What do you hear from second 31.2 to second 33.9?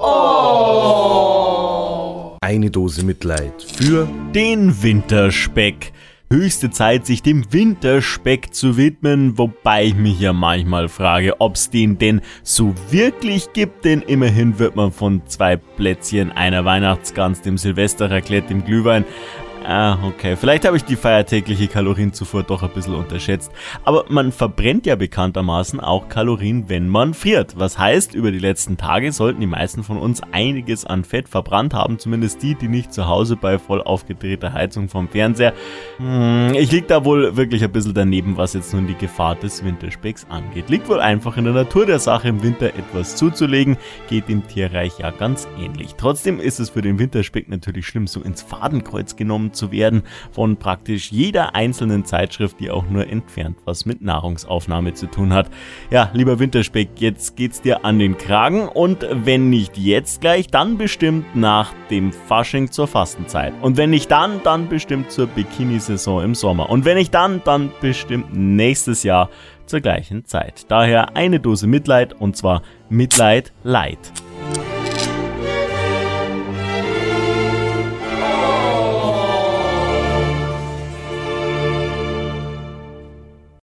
verbrannt haben. Zumindest die, die nicht zu Hause bei voll